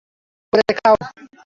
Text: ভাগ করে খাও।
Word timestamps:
ভাগ 0.51 0.53
করে 0.53 0.73
খাও। 0.79 0.95